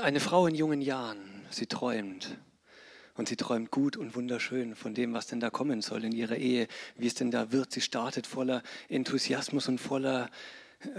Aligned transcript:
Eine 0.00 0.18
Frau 0.18 0.48
in 0.48 0.56
jungen 0.56 0.80
Jahren, 0.80 1.18
sie 1.50 1.66
träumt. 1.66 2.36
Und 3.16 3.28
sie 3.28 3.36
träumt 3.36 3.70
gut 3.70 3.96
und 3.96 4.16
wunderschön 4.16 4.74
von 4.74 4.92
dem, 4.92 5.12
was 5.12 5.28
denn 5.28 5.38
da 5.38 5.50
kommen 5.50 5.82
soll 5.82 6.04
in 6.04 6.10
ihrer 6.10 6.36
Ehe, 6.36 6.66
wie 6.96 7.06
es 7.06 7.14
denn 7.14 7.30
da 7.30 7.52
wird. 7.52 7.70
Sie 7.70 7.80
startet 7.80 8.26
voller 8.26 8.64
Enthusiasmus 8.88 9.68
und 9.68 9.78
voller, 9.78 10.30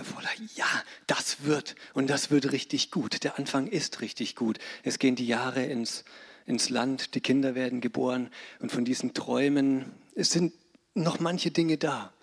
voller, 0.01 0.29
ja, 0.55 0.65
das 1.07 1.43
wird 1.43 1.75
und 1.93 2.09
das 2.09 2.31
wird 2.31 2.53
richtig 2.53 2.89
gut. 2.89 3.25
Der 3.25 3.37
Anfang 3.37 3.67
ist 3.67 3.99
richtig 3.99 4.33
gut. 4.35 4.59
Es 4.83 4.97
gehen 4.97 5.17
die 5.17 5.27
Jahre 5.27 5.65
ins, 5.65 6.05
ins 6.45 6.69
Land, 6.69 7.15
die 7.15 7.21
Kinder 7.21 7.53
werden 7.53 7.81
geboren 7.81 8.29
und 8.59 8.71
von 8.71 8.85
diesen 8.85 9.13
Träumen, 9.13 9.91
es 10.15 10.31
sind 10.31 10.53
noch 10.93 11.19
manche 11.19 11.51
Dinge 11.51 11.77
da. 11.77 12.13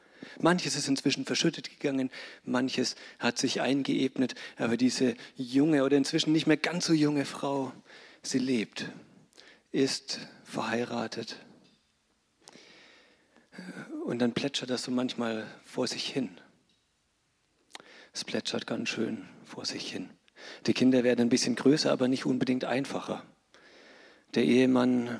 Manches 0.41 0.77
ist 0.77 0.89
inzwischen 0.89 1.25
verschüttet 1.25 1.71
gegangen, 1.71 2.11
manches 2.45 2.97
hat 3.19 3.39
sich 3.39 3.61
eingeebnet, 3.61 4.35
aber 4.57 4.77
diese 4.77 5.15
junge 5.37 5.85
oder 5.85 5.97
inzwischen 5.97 6.33
nicht 6.33 6.47
mehr 6.47 6.57
ganz 6.57 6.87
so 6.87 6.93
junge 6.93 7.25
Frau, 7.25 7.73
sie 8.23 8.39
lebt, 8.39 8.91
ist 9.71 10.21
verheiratet. 10.45 11.37
Und 14.05 14.21
dann 14.21 14.33
plätschert 14.33 14.71
das 14.71 14.83
so 14.83 14.91
manchmal 14.91 15.47
vor 15.65 15.87
sich 15.87 16.07
hin. 16.07 16.31
Es 18.13 18.25
plätschert 18.25 18.67
ganz 18.67 18.89
schön 18.89 19.27
vor 19.45 19.65
sich 19.65 19.91
hin. 19.91 20.11
Die 20.67 20.75
Kinder 20.75 21.05
werden 21.05 21.21
ein 21.21 21.29
bisschen 21.29 21.55
größer, 21.55 21.91
aber 21.91 22.09
nicht 22.09 22.27
unbedingt 22.27 22.65
einfacher. 22.65 23.25
Der 24.35 24.45
Ehemann, 24.45 25.19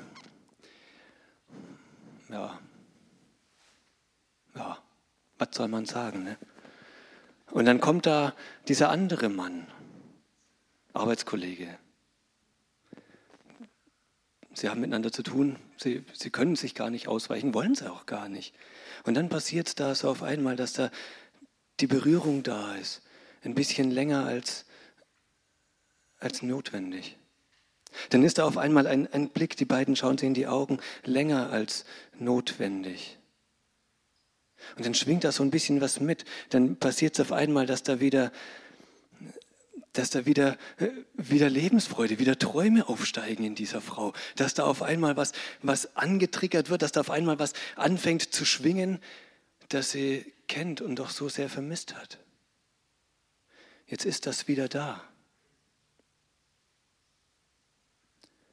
ja, 2.29 2.59
was 5.43 5.55
soll 5.55 5.67
man 5.67 5.85
sagen? 5.85 6.23
Ne? 6.23 6.37
Und 7.51 7.65
dann 7.65 7.81
kommt 7.81 8.05
da 8.05 8.33
dieser 8.67 8.89
andere 8.89 9.29
Mann, 9.29 9.67
Arbeitskollege. 10.93 11.77
Sie 14.53 14.69
haben 14.69 14.81
miteinander 14.81 15.11
zu 15.11 15.23
tun, 15.23 15.57
sie, 15.77 16.05
sie 16.13 16.29
können 16.29 16.55
sich 16.55 16.75
gar 16.75 16.89
nicht 16.89 17.07
ausweichen, 17.07 17.53
wollen 17.53 17.75
sie 17.75 17.91
auch 17.91 18.05
gar 18.05 18.29
nicht. 18.29 18.53
Und 19.03 19.15
dann 19.15 19.29
passiert 19.29 19.79
da 19.79 19.95
so 19.95 20.09
auf 20.09 20.21
einmal, 20.21 20.55
dass 20.55 20.73
da 20.73 20.91
die 21.79 21.87
Berührung 21.87 22.43
da 22.43 22.75
ist, 22.75 23.01
ein 23.43 23.55
bisschen 23.55 23.91
länger 23.91 24.25
als, 24.25 24.65
als 26.19 26.43
notwendig. 26.43 27.17
Dann 28.09 28.23
ist 28.23 28.37
da 28.37 28.45
auf 28.45 28.57
einmal 28.57 28.87
ein, 28.87 29.11
ein 29.11 29.29
Blick, 29.29 29.57
die 29.57 29.65
beiden 29.65 29.95
schauen 29.95 30.17
sich 30.17 30.27
in 30.27 30.33
die 30.33 30.47
Augen, 30.47 30.79
länger 31.03 31.49
als 31.49 31.85
notwendig. 32.17 33.17
Und 34.75 34.85
dann 34.85 34.93
schwingt 34.93 35.23
da 35.23 35.31
so 35.31 35.43
ein 35.43 35.51
bisschen 35.51 35.81
was 35.81 35.99
mit. 35.99 36.25
Dann 36.49 36.77
passiert 36.77 37.15
es 37.15 37.19
auf 37.19 37.31
einmal, 37.31 37.65
dass 37.65 37.83
da 37.83 37.99
wieder, 37.99 38.31
dass 39.93 40.09
da 40.09 40.25
wieder, 40.25 40.57
äh, 40.77 40.89
wieder 41.13 41.49
Lebensfreude, 41.49 42.19
wieder 42.19 42.37
Träume 42.37 42.87
aufsteigen 42.87 43.43
in 43.43 43.55
dieser 43.55 43.81
Frau. 43.81 44.13
Dass 44.35 44.53
da 44.53 44.65
auf 44.65 44.81
einmal 44.81 45.17
was, 45.17 45.33
was 45.61 45.95
angetriggert 45.95 46.69
wird, 46.69 46.81
dass 46.81 46.91
da 46.91 47.01
auf 47.01 47.09
einmal 47.09 47.39
was 47.39 47.53
anfängt 47.75 48.33
zu 48.33 48.45
schwingen, 48.45 48.99
das 49.69 49.91
sie 49.91 50.33
kennt 50.47 50.81
und 50.81 50.97
doch 50.97 51.09
so 51.09 51.29
sehr 51.29 51.49
vermisst 51.49 51.95
hat. 51.95 52.19
Jetzt 53.87 54.05
ist 54.05 54.25
das 54.25 54.47
wieder 54.47 54.67
da. 54.67 55.03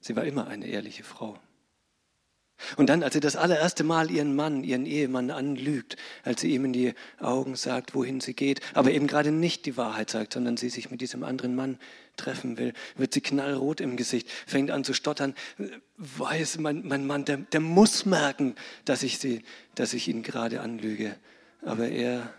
Sie 0.01 0.17
war 0.17 0.25
immer 0.25 0.47
eine 0.47 0.67
ehrliche 0.67 1.05
Frau. 1.05 1.39
Und 2.77 2.89
dann, 2.89 3.03
als 3.03 3.15
sie 3.15 3.21
das 3.21 3.37
allererste 3.37 3.85
Mal 3.85 4.11
ihren 4.11 4.35
Mann, 4.35 4.65
ihren 4.65 4.87
Ehemann 4.87 5.31
anlügt, 5.31 5.97
als 6.25 6.41
sie 6.41 6.53
ihm 6.55 6.65
in 6.67 6.73
die 6.73 6.95
Augen 7.19 7.57
sagt, 7.57 7.95
wohin 7.95 8.21
sie 8.21 8.35
geht, 8.35 8.61
aber 8.75 8.91
eben 8.93 9.07
gerade 9.07 9.33
nicht 9.33 9.67
die 9.67 9.77
Wahrheit 9.77 10.11
sagt, 10.11 10.35
sondern 10.35 10.57
sie 10.57 10.69
sich 10.69 10.91
mit 10.91 11.01
diesem 11.01 11.25
anderen 11.25 11.55
Mann 11.55 11.79
treffen 12.17 12.59
will, 12.59 12.73
wird 12.97 13.15
sie 13.15 13.21
knallrot 13.21 13.81
im 13.81 13.97
Gesicht, 13.97 14.31
fängt 14.47 14.71
an 14.71 14.85
zu 14.85 14.93
stottern, 14.93 15.35
weiß, 15.97 16.59
mein, 16.59 16.87
mein 16.87 17.07
Mann, 17.07 17.25
der, 17.25 17.39
der 17.39 17.61
muss 17.61 18.07
merken, 18.07 18.55
dass 18.85 19.03
ich, 19.03 19.19
sie, 19.19 19.43
dass 19.75 19.95
ich 19.95 20.09
ihn 20.09 20.23
gerade 20.23 20.61
anlüge. 20.61 21.17
Aber 21.63 21.89
er 21.89 22.33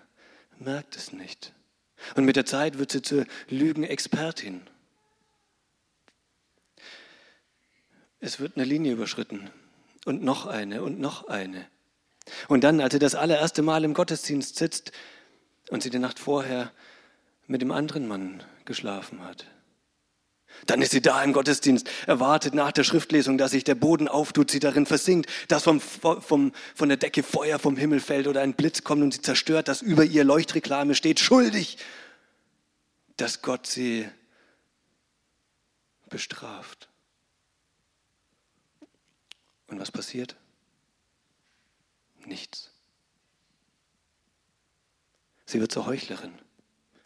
merkt 0.59 0.95
es 0.95 1.13
nicht. 1.13 1.53
Und 2.15 2.25
mit 2.25 2.35
der 2.35 2.45
Zeit 2.45 2.77
wird 2.77 2.91
sie 2.91 3.01
zur 3.01 3.25
Lügenexpertin. 3.49 4.61
Es 8.19 8.39
wird 8.39 8.55
eine 8.55 8.65
Linie 8.65 8.93
überschritten 8.93 9.49
und 10.05 10.23
noch 10.23 10.47
eine 10.47 10.83
und 10.83 10.99
noch 10.99 11.27
eine. 11.27 11.67
Und 12.47 12.63
dann, 12.63 12.79
als 12.81 12.93
sie 12.93 12.99
das 12.99 13.15
allererste 13.15 13.61
Mal 13.61 13.83
im 13.83 13.93
Gottesdienst 13.93 14.55
sitzt 14.55 14.91
und 15.69 15.83
sie 15.83 15.89
die 15.89 15.99
Nacht 15.99 16.19
vorher 16.19 16.71
mit 17.47 17.61
dem 17.61 17.71
anderen 17.71 18.07
Mann 18.07 18.43
geschlafen 18.65 19.23
hat, 19.23 19.45
dann 20.65 20.81
ist 20.81 20.91
sie 20.91 21.01
da 21.01 21.23
im 21.23 21.33
Gottesdienst, 21.33 21.89
erwartet 22.07 22.53
nach 22.53 22.71
der 22.71 22.83
Schriftlesung, 22.83 23.37
dass 23.37 23.51
sich 23.51 23.63
der 23.63 23.75
Boden 23.75 24.07
auftut, 24.07 24.51
sie 24.51 24.59
darin 24.59 24.85
versinkt, 24.85 25.29
dass 25.47 25.63
vom, 25.63 25.79
vom, 25.79 26.51
von 26.75 26.89
der 26.89 26.97
Decke 26.97 27.23
Feuer 27.23 27.57
vom 27.57 27.77
Himmel 27.77 27.99
fällt 27.99 28.27
oder 28.27 28.41
ein 28.41 28.53
Blitz 28.53 28.83
kommt 28.83 29.01
und 29.01 29.13
sie 29.13 29.21
zerstört, 29.21 29.67
dass 29.67 29.81
über 29.81 30.03
ihr 30.03 30.23
Leuchtreklame 30.23 30.93
steht, 30.93 31.19
schuldig, 31.19 31.77
dass 33.17 33.41
Gott 33.41 33.65
sie 33.65 34.07
bestraft. 36.09 36.90
Und 39.71 39.79
was 39.79 39.89
passiert? 39.89 40.35
Nichts. 42.25 42.71
Sie 45.45 45.59
wird 45.61 45.71
zur 45.71 45.85
Heuchlerin. 45.85 46.33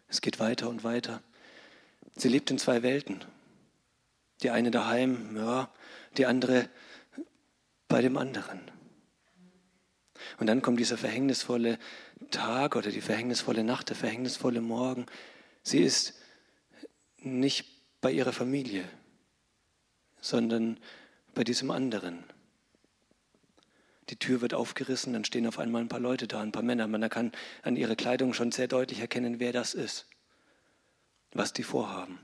Es 0.08 0.20
geht 0.20 0.40
weiter 0.40 0.68
und 0.68 0.82
weiter. 0.82 1.22
Sie 2.16 2.28
lebt 2.28 2.50
in 2.50 2.58
zwei 2.58 2.82
Welten. 2.82 3.24
Die 4.42 4.50
eine 4.50 4.70
daheim, 4.70 5.36
ja, 5.36 5.72
die 6.16 6.26
andere 6.26 6.68
bei 7.88 8.02
dem 8.02 8.16
anderen. 8.16 8.60
Und 10.38 10.48
dann 10.48 10.60
kommt 10.60 10.80
dieser 10.80 10.98
verhängnisvolle 10.98 11.78
Tag 12.32 12.74
oder 12.74 12.90
die 12.90 13.00
verhängnisvolle 13.00 13.62
Nacht, 13.62 13.90
der 13.90 13.96
verhängnisvolle 13.96 14.60
Morgen. 14.60 15.06
Sie 15.62 15.78
ist 15.78 16.14
nicht 17.18 17.66
bei 18.00 18.10
ihrer 18.10 18.32
Familie, 18.32 18.84
sondern 20.20 20.80
bei 21.32 21.44
diesem 21.44 21.70
anderen. 21.70 22.24
Die 24.10 24.16
Tür 24.16 24.40
wird 24.40 24.54
aufgerissen, 24.54 25.12
dann 25.12 25.24
stehen 25.24 25.46
auf 25.46 25.58
einmal 25.58 25.82
ein 25.82 25.88
paar 25.88 26.00
Leute 26.00 26.28
da, 26.28 26.40
ein 26.40 26.52
paar 26.52 26.62
Männer. 26.62 26.86
Man 26.86 27.08
kann 27.10 27.32
an 27.62 27.76
ihrer 27.76 27.96
Kleidung 27.96 28.34
schon 28.34 28.52
sehr 28.52 28.68
deutlich 28.68 29.00
erkennen, 29.00 29.40
wer 29.40 29.52
das 29.52 29.74
ist, 29.74 30.06
was 31.32 31.52
die 31.52 31.64
vorhaben. 31.64 32.20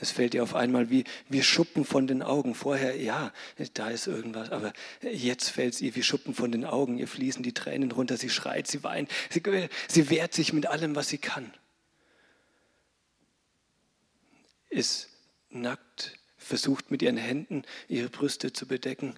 Es 0.00 0.12
fällt 0.12 0.34
ihr 0.34 0.44
auf 0.44 0.54
einmal 0.54 0.90
wie, 0.90 1.04
wie 1.28 1.42
Schuppen 1.42 1.84
von 1.84 2.06
den 2.06 2.22
Augen. 2.22 2.54
Vorher, 2.54 2.96
ja, 2.96 3.32
da 3.74 3.90
ist 3.90 4.06
irgendwas, 4.06 4.50
aber 4.50 4.72
jetzt 5.02 5.50
fällt 5.50 5.74
es 5.74 5.80
ihr 5.80 5.96
wie 5.96 6.04
Schuppen 6.04 6.34
von 6.34 6.52
den 6.52 6.64
Augen. 6.64 6.98
Ihr 6.98 7.08
fließen 7.08 7.42
die 7.42 7.52
Tränen 7.52 7.90
runter, 7.90 8.16
sie 8.16 8.30
schreit, 8.30 8.68
sie 8.68 8.84
weint, 8.84 9.10
sie, 9.28 9.42
sie 9.88 10.10
wehrt 10.10 10.34
sich 10.34 10.52
mit 10.52 10.66
allem, 10.66 10.94
was 10.94 11.08
sie 11.08 11.18
kann. 11.18 11.52
Ist 14.68 15.08
nackt, 15.50 16.16
versucht 16.36 16.92
mit 16.92 17.02
ihren 17.02 17.16
Händen 17.16 17.64
ihre 17.88 18.08
Brüste 18.08 18.52
zu 18.52 18.68
bedecken, 18.68 19.16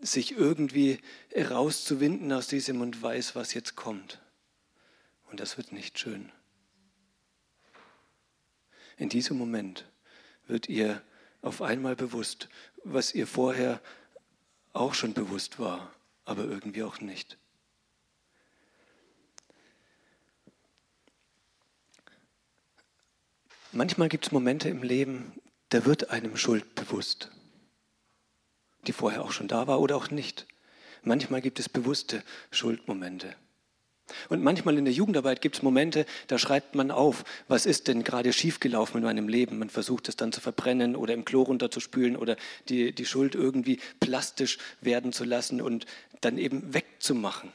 sich 0.00 0.32
irgendwie 0.32 0.98
rauszuwinden 1.36 2.32
aus 2.32 2.48
diesem 2.48 2.80
und 2.80 3.00
weiß, 3.02 3.36
was 3.36 3.54
jetzt 3.54 3.76
kommt. 3.76 4.20
Und 5.30 5.40
das 5.40 5.56
wird 5.56 5.72
nicht 5.72 5.98
schön. 5.98 6.32
In 8.96 9.08
diesem 9.08 9.38
Moment 9.38 9.86
wird 10.46 10.68
ihr 10.68 11.02
auf 11.42 11.62
einmal 11.62 11.96
bewusst, 11.96 12.48
was 12.84 13.14
ihr 13.14 13.26
vorher 13.26 13.80
auch 14.72 14.94
schon 14.94 15.14
bewusst 15.14 15.58
war, 15.58 15.94
aber 16.24 16.44
irgendwie 16.44 16.82
auch 16.82 17.00
nicht. 17.00 17.38
Manchmal 23.72 24.08
gibt 24.08 24.26
es 24.26 24.32
Momente 24.32 24.68
im 24.68 24.82
Leben, 24.82 25.32
da 25.68 25.84
wird 25.84 26.10
einem 26.10 26.36
Schuld 26.36 26.74
bewusst 26.74 27.30
die 28.86 28.92
vorher 28.92 29.22
auch 29.22 29.32
schon 29.32 29.48
da 29.48 29.66
war 29.66 29.80
oder 29.80 29.96
auch 29.96 30.10
nicht. 30.10 30.46
Manchmal 31.02 31.40
gibt 31.40 31.58
es 31.58 31.68
bewusste 31.68 32.22
Schuldmomente. 32.50 33.34
Und 34.28 34.42
manchmal 34.42 34.76
in 34.76 34.84
der 34.84 34.94
Jugendarbeit 34.94 35.40
gibt 35.40 35.56
es 35.56 35.62
Momente, 35.62 36.04
da 36.26 36.38
schreibt 36.38 36.74
man 36.74 36.90
auf, 36.90 37.24
was 37.48 37.66
ist 37.66 37.88
denn 37.88 38.02
gerade 38.04 38.32
schiefgelaufen 38.32 38.98
in 38.98 39.04
meinem 39.04 39.28
Leben. 39.28 39.58
Man 39.58 39.70
versucht 39.70 40.08
es 40.08 40.16
dann 40.16 40.32
zu 40.32 40.40
verbrennen 40.40 40.96
oder 40.96 41.14
im 41.14 41.24
Klo 41.24 41.42
runterzuspülen 41.42 42.16
oder 42.16 42.36
die, 42.68 42.92
die 42.92 43.06
Schuld 43.06 43.34
irgendwie 43.34 43.78
plastisch 44.00 44.58
werden 44.80 45.12
zu 45.12 45.24
lassen 45.24 45.60
und 45.60 45.86
dann 46.20 46.38
eben 46.38 46.74
wegzumachen. 46.74 47.52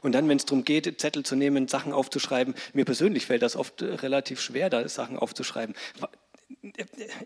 Und 0.00 0.12
dann, 0.12 0.28
wenn 0.28 0.38
es 0.38 0.46
darum 0.46 0.64
geht, 0.64 1.00
Zettel 1.00 1.24
zu 1.24 1.36
nehmen, 1.36 1.68
Sachen 1.68 1.92
aufzuschreiben, 1.92 2.54
mir 2.72 2.86
persönlich 2.86 3.26
fällt 3.26 3.42
das 3.42 3.54
oft 3.54 3.82
relativ 3.82 4.40
schwer, 4.40 4.70
da 4.70 4.88
Sachen 4.88 5.18
aufzuschreiben 5.18 5.74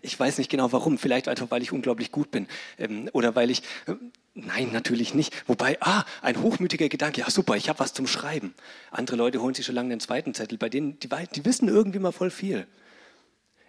ich 0.01 0.19
weiß 0.19 0.37
nicht 0.37 0.49
genau 0.49 0.71
warum, 0.71 0.97
vielleicht 0.97 1.27
einfach, 1.27 1.51
weil 1.51 1.61
ich 1.61 1.71
unglaublich 1.71 2.11
gut 2.11 2.31
bin 2.31 2.47
ähm, 2.77 3.09
oder 3.13 3.35
weil 3.35 3.49
ich, 3.51 3.63
äh, 3.87 3.95
nein, 4.33 4.69
natürlich 4.71 5.13
nicht. 5.13 5.33
Wobei, 5.47 5.77
ah, 5.81 6.05
ein 6.21 6.41
hochmütiger 6.41 6.89
Gedanke, 6.89 7.21
ja 7.21 7.29
super, 7.29 7.55
ich 7.55 7.69
habe 7.69 7.79
was 7.79 7.93
zum 7.93 8.07
Schreiben. 8.07 8.53
Andere 8.91 9.17
Leute 9.17 9.41
holen 9.41 9.53
sich 9.53 9.65
schon 9.65 9.75
lange 9.75 9.89
den 9.89 9.99
zweiten 9.99 10.33
Zettel, 10.33 10.57
bei 10.57 10.69
denen, 10.69 10.99
die, 10.99 11.09
die 11.35 11.45
wissen 11.45 11.67
irgendwie 11.67 11.99
mal 11.99 12.11
voll 12.11 12.31
viel. 12.31 12.67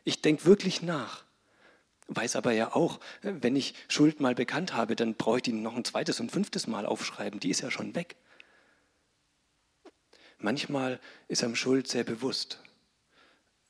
Ich 0.05 0.23
denke 0.23 0.45
wirklich 0.45 0.83
nach. 0.83 1.25
Weiß 2.09 2.35
aber 2.35 2.53
ja 2.53 2.75
auch, 2.75 2.99
wenn 3.23 3.55
ich 3.55 3.75
Schuld 3.87 4.21
mal 4.21 4.35
bekannt 4.35 4.75
habe, 4.75 4.97
dann 4.97 5.15
brauche 5.15 5.37
ich 5.37 5.43
die 5.43 5.53
noch 5.53 5.77
ein 5.77 5.85
zweites 5.85 6.19
und 6.19 6.33
fünftes 6.33 6.67
Mal 6.67 6.85
aufschreiben. 6.85 7.39
Die 7.39 7.51
ist 7.51 7.61
ja 7.61 7.71
schon 7.71 7.95
weg. 7.95 8.17
Manchmal 10.39 10.99
ist 11.29 11.45
einem 11.45 11.55
Schuld 11.55 11.87
sehr 11.87 12.03
bewusst. 12.03 12.59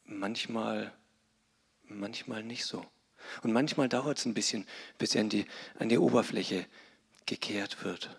Manchmal, 0.05 0.93
manchmal 1.99 2.43
nicht 2.43 2.65
so. 2.65 2.85
Und 3.43 3.53
manchmal 3.53 3.89
dauert 3.89 4.19
es 4.19 4.25
ein 4.25 4.35
bisschen, 4.35 4.67
bis 4.99 5.15
er 5.15 5.23
an 5.23 5.29
die, 5.29 5.47
an 5.79 5.89
die 5.89 5.99
Oberfläche 5.99 6.67
gekehrt 7.27 7.85
wird. 7.85 8.17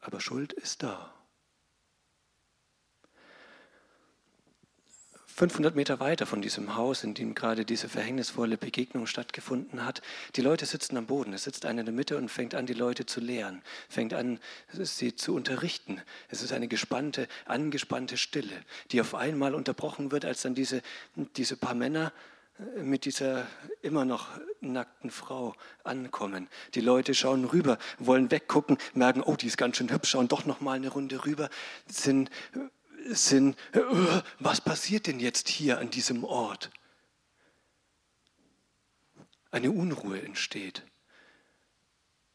Aber 0.00 0.20
Schuld 0.20 0.52
ist 0.52 0.82
da. 0.82 1.19
500 5.40 5.74
Meter 5.74 6.00
weiter 6.00 6.26
von 6.26 6.42
diesem 6.42 6.76
Haus, 6.76 7.02
in 7.02 7.14
dem 7.14 7.34
gerade 7.34 7.64
diese 7.64 7.88
verhängnisvolle 7.88 8.58
Begegnung 8.58 9.06
stattgefunden 9.06 9.86
hat, 9.86 10.02
die 10.36 10.42
Leute 10.42 10.66
sitzen 10.66 10.98
am 10.98 11.06
Boden. 11.06 11.32
Es 11.32 11.44
sitzt 11.44 11.64
einer 11.64 11.80
in 11.80 11.86
der 11.86 11.94
Mitte 11.94 12.18
und 12.18 12.28
fängt 12.28 12.54
an, 12.54 12.66
die 12.66 12.74
Leute 12.74 13.06
zu 13.06 13.20
lehren, 13.20 13.62
fängt 13.88 14.12
an, 14.12 14.38
sie 14.70 15.16
zu 15.16 15.34
unterrichten. 15.34 16.02
Es 16.28 16.42
ist 16.42 16.52
eine 16.52 16.68
gespannte, 16.68 17.26
angespannte 17.46 18.18
Stille, 18.18 18.52
die 18.90 19.00
auf 19.00 19.14
einmal 19.14 19.54
unterbrochen 19.54 20.12
wird, 20.12 20.26
als 20.26 20.42
dann 20.42 20.54
diese, 20.54 20.82
diese 21.14 21.56
paar 21.56 21.74
Männer 21.74 22.12
äh, 22.76 22.82
mit 22.82 23.06
dieser 23.06 23.46
immer 23.80 24.04
noch 24.04 24.28
nackten 24.60 25.10
Frau 25.10 25.54
ankommen. 25.84 26.48
Die 26.74 26.82
Leute 26.82 27.14
schauen 27.14 27.46
rüber, 27.46 27.78
wollen 27.98 28.30
weggucken, 28.30 28.76
merken, 28.92 29.22
oh, 29.22 29.36
die 29.36 29.46
ist 29.46 29.56
ganz 29.56 29.78
schön 29.78 29.90
hübsch, 29.90 30.10
schauen 30.10 30.28
doch 30.28 30.44
noch 30.44 30.60
mal 30.60 30.74
eine 30.74 30.90
Runde 30.90 31.24
rüber, 31.24 31.48
sind 31.86 32.28
sind, 33.06 33.56
was 34.38 34.60
passiert 34.60 35.06
denn 35.06 35.20
jetzt 35.20 35.48
hier 35.48 35.78
an 35.78 35.90
diesem 35.90 36.24
Ort? 36.24 36.70
Eine 39.50 39.70
Unruhe 39.70 40.22
entsteht, 40.22 40.84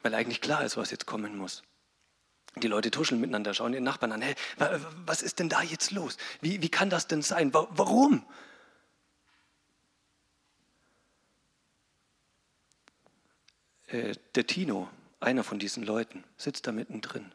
weil 0.01 0.13
eigentlich 0.13 0.41
klar 0.41 0.63
ist, 0.63 0.77
was 0.77 0.91
jetzt 0.91 1.05
kommen 1.05 1.37
muss. 1.37 1.63
Die 2.57 2.67
Leute 2.67 2.89
tuscheln 2.89 3.19
miteinander, 3.19 3.53
schauen 3.53 3.73
ihren 3.73 3.83
Nachbarn 3.83 4.13
an. 4.13 4.21
Hey, 4.21 4.35
was 5.05 5.21
ist 5.21 5.39
denn 5.39 5.49
da 5.49 5.61
jetzt 5.61 5.91
los? 5.91 6.17
Wie, 6.41 6.61
wie 6.61 6.69
kann 6.69 6.89
das 6.89 7.07
denn 7.07 7.21
sein? 7.21 7.53
Warum? 7.53 8.25
Äh, 13.87 14.15
der 14.35 14.47
Tino, 14.47 14.89
einer 15.19 15.43
von 15.43 15.59
diesen 15.59 15.83
Leuten, 15.83 16.23
sitzt 16.37 16.65
da 16.67 16.71
mittendrin. 16.71 17.33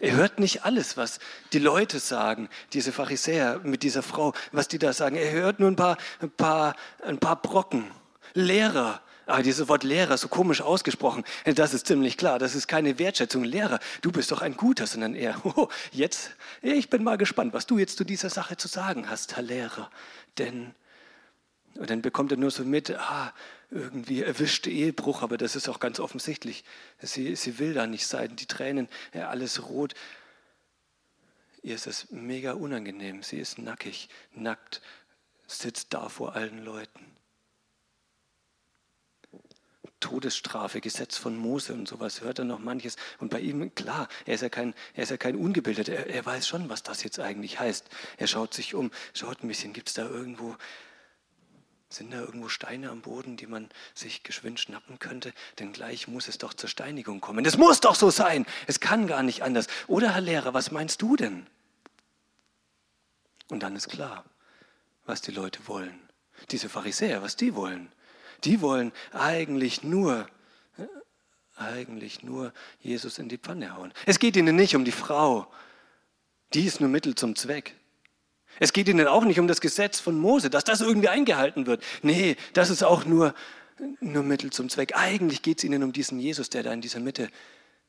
Er 0.00 0.12
hört 0.12 0.38
nicht 0.38 0.64
alles, 0.64 0.96
was 0.96 1.18
die 1.52 1.58
Leute 1.58 1.98
sagen, 1.98 2.48
diese 2.72 2.92
Pharisäer 2.92 3.60
mit 3.62 3.82
dieser 3.82 4.02
Frau, 4.02 4.32
was 4.52 4.68
die 4.68 4.78
da 4.78 4.92
sagen. 4.92 5.16
Er 5.16 5.32
hört 5.32 5.60
nur 5.60 5.70
ein 5.70 5.76
paar, 5.76 5.96
ein 6.20 6.30
paar, 6.30 6.74
ein 7.04 7.18
paar 7.18 7.40
Brocken. 7.40 7.90
Lehrer, 8.34 9.00
aber 9.26 9.42
dieses 9.42 9.68
Wort 9.68 9.82
Lehrer, 9.82 10.16
so 10.16 10.28
komisch 10.28 10.60
ausgesprochen, 10.60 11.24
das 11.44 11.74
ist 11.74 11.86
ziemlich 11.86 12.16
klar. 12.16 12.38
Das 12.38 12.54
ist 12.54 12.68
keine 12.68 12.98
Wertschätzung. 12.98 13.42
Lehrer, 13.42 13.80
du 14.00 14.12
bist 14.12 14.30
doch 14.30 14.40
ein 14.40 14.56
Guter, 14.56 14.86
sondern 14.86 15.14
er, 15.14 15.34
oh, 15.44 15.68
jetzt, 15.90 16.30
ich 16.62 16.88
bin 16.90 17.02
mal 17.02 17.18
gespannt, 17.18 17.52
was 17.52 17.66
du 17.66 17.78
jetzt 17.78 17.98
zu 17.98 18.04
dieser 18.04 18.30
Sache 18.30 18.56
zu 18.56 18.68
sagen 18.68 19.10
hast, 19.10 19.36
Herr 19.36 19.42
Lehrer. 19.42 19.90
Denn, 20.38 20.74
und 21.78 21.90
dann 21.90 22.02
bekommt 22.02 22.32
er 22.32 22.38
nur 22.38 22.50
so 22.50 22.64
mit, 22.64 22.90
ah, 22.90 23.32
irgendwie 23.70 24.22
erwischte 24.22 24.70
Ehebruch, 24.70 25.22
aber 25.22 25.36
das 25.36 25.56
ist 25.56 25.68
auch 25.68 25.80
ganz 25.80 26.00
offensichtlich. 26.00 26.64
Sie, 27.00 27.34
sie 27.36 27.58
will 27.58 27.74
da 27.74 27.86
nicht 27.86 28.06
sein, 28.06 28.36
die 28.36 28.46
Tränen, 28.46 28.88
ja, 29.12 29.28
alles 29.28 29.68
rot. 29.68 29.94
Ihr 31.62 31.74
ist 31.74 31.86
es 31.86 32.10
mega 32.10 32.52
unangenehm. 32.52 33.22
Sie 33.22 33.38
ist 33.38 33.58
nackig, 33.58 34.08
nackt, 34.32 34.82
sitzt 35.46 35.94
da 35.94 36.08
vor 36.08 36.36
allen 36.36 36.64
Leuten. 36.64 37.16
Todesstrafe, 39.98 40.80
Gesetz 40.80 41.16
von 41.16 41.36
Mose 41.36 41.72
und 41.72 41.88
sowas, 41.88 42.20
hört 42.20 42.38
er 42.38 42.44
noch 42.44 42.60
manches. 42.60 42.96
Und 43.18 43.30
bei 43.30 43.40
ihm, 43.40 43.74
klar, 43.74 44.08
er 44.26 44.34
ist 44.34 44.42
ja 44.42 44.48
kein, 44.48 44.74
er 44.94 45.04
ist 45.04 45.10
ja 45.10 45.16
kein 45.16 45.34
Ungebildeter, 45.34 45.92
er, 45.92 46.06
er 46.06 46.24
weiß 46.24 46.46
schon, 46.46 46.68
was 46.68 46.82
das 46.82 47.02
jetzt 47.02 47.18
eigentlich 47.18 47.58
heißt. 47.58 47.88
Er 48.18 48.26
schaut 48.26 48.54
sich 48.54 48.74
um, 48.74 48.92
schaut 49.14 49.42
ein 49.42 49.48
bisschen, 49.48 49.72
gibt 49.72 49.88
es 49.88 49.94
da 49.94 50.06
irgendwo 50.06 50.54
sind 51.88 52.12
da 52.12 52.20
irgendwo 52.20 52.48
Steine 52.48 52.90
am 52.90 53.00
Boden, 53.00 53.36
die 53.36 53.46
man 53.46 53.68
sich 53.94 54.22
geschwind 54.22 54.58
schnappen 54.60 54.98
könnte? 54.98 55.32
Denn 55.58 55.72
gleich 55.72 56.08
muss 56.08 56.28
es 56.28 56.38
doch 56.38 56.52
zur 56.52 56.68
Steinigung 56.68 57.20
kommen. 57.20 57.44
Das 57.44 57.56
muss 57.56 57.80
doch 57.80 57.94
so 57.94 58.10
sein. 58.10 58.44
Es 58.66 58.80
kann 58.80 59.06
gar 59.06 59.22
nicht 59.22 59.42
anders. 59.42 59.68
Oder 59.86 60.14
Herr 60.14 60.20
Lehrer, 60.20 60.52
was 60.52 60.70
meinst 60.70 61.00
du 61.02 61.16
denn? 61.16 61.46
Und 63.48 63.62
dann 63.62 63.76
ist 63.76 63.88
klar, 63.88 64.24
was 65.04 65.20
die 65.20 65.30
Leute 65.30 65.60
wollen. 65.68 66.00
Diese 66.50 66.68
Pharisäer, 66.68 67.22
was 67.22 67.36
die 67.36 67.54
wollen. 67.54 67.92
Die 68.44 68.60
wollen 68.60 68.92
eigentlich 69.12 69.82
nur, 69.84 70.28
eigentlich 71.56 72.22
nur 72.22 72.52
Jesus 72.80 73.18
in 73.18 73.28
die 73.28 73.38
Pfanne 73.38 73.76
hauen. 73.76 73.92
Es 74.04 74.18
geht 74.18 74.36
ihnen 74.36 74.56
nicht 74.56 74.74
um 74.74 74.84
die 74.84 74.92
Frau. 74.92 75.50
Die 76.52 76.64
ist 76.64 76.80
nur 76.80 76.90
Mittel 76.90 77.14
zum 77.14 77.36
Zweck. 77.36 77.76
Es 78.60 78.72
geht 78.72 78.88
ihnen 78.88 79.06
auch 79.06 79.24
nicht 79.24 79.38
um 79.38 79.48
das 79.48 79.60
Gesetz 79.60 80.00
von 80.00 80.18
Mose, 80.18 80.50
dass 80.50 80.64
das 80.64 80.80
irgendwie 80.80 81.08
eingehalten 81.08 81.66
wird. 81.66 81.82
Nee, 82.02 82.36
das 82.52 82.70
ist 82.70 82.82
auch 82.82 83.04
nur, 83.04 83.34
nur 84.00 84.22
Mittel 84.22 84.50
zum 84.50 84.68
Zweck. 84.68 84.96
Eigentlich 84.96 85.42
geht 85.42 85.58
es 85.58 85.64
ihnen 85.64 85.82
um 85.82 85.92
diesen 85.92 86.18
Jesus, 86.18 86.50
der 86.50 86.62
da 86.62 86.72
in 86.72 86.80
dieser 86.80 87.00
Mitte 87.00 87.28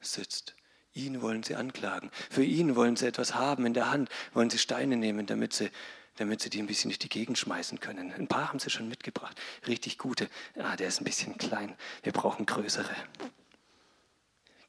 sitzt. 0.02 0.56
Ihn 0.94 1.22
wollen 1.22 1.44
sie 1.44 1.56
anklagen. 1.56 2.10
Für 2.30 2.44
ihn 2.44 2.76
wollen 2.76 2.96
sie 2.96 3.06
etwas 3.06 3.36
haben 3.36 3.66
in 3.66 3.74
der 3.74 3.92
Hand, 3.92 4.10
wollen 4.34 4.50
sie 4.50 4.58
Steine 4.58 4.98
nehmen, 4.98 5.26
damit 5.28 5.54
sie, 5.54 5.70
damit 6.16 6.42
sie 6.42 6.50
die 6.50 6.60
ein 6.60 6.68
bisschen 6.68 6.90
durch 6.90 7.00
die 7.00 7.10
Gegend 7.10 7.38
schmeißen 7.38 7.80
können. 7.80 8.12
Ein 8.14 8.28
paar 8.28 8.50
haben 8.50 8.60
sie 8.60 8.70
schon 8.70 8.90
mitgebracht. 8.90 9.40
Richtig 9.68 9.98
gute. 9.98 10.28
Ah, 10.58 10.76
der 10.76 10.88
ist 10.88 11.00
ein 11.00 11.06
bisschen 11.06 11.38
klein. 11.38 11.76
Wir 12.04 12.14
brauchen 12.14 12.46
größere. 12.46 12.96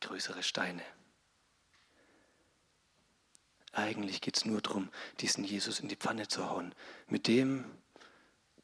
Größere 0.01 0.43
Steine. 0.43 0.83
Eigentlich 3.79 4.21
geht 4.21 4.37
es 4.37 4.45
nur 4.45 4.61
darum, 4.61 4.89
diesen 5.21 5.45
Jesus 5.45 5.79
in 5.79 5.89
die 5.89 5.95
Pfanne 5.95 6.27
zu 6.27 6.51
hauen. 6.51 6.75
Mit 7.07 7.29
dem, 7.29 7.65